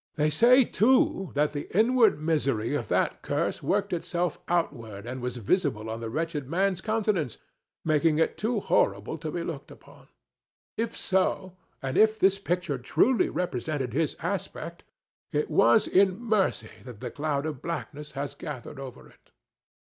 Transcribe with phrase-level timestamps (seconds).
[0.15, 5.37] They say, too, that the inward misery of that curse worked itself outward and was
[5.37, 7.37] visible on the wretched man's countenance,
[7.85, 10.07] making it too horrible to be looked upon.
[10.75, 14.83] If so, and if this picture truly represented his aspect,
[15.31, 19.29] it was in mercy that the cloud of blackness has gathered over it."